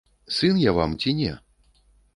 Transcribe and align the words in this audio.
Сын 0.37 0.55
я 0.63 0.71
вам 0.79 0.97
ці 1.05 1.15
не? 1.21 1.37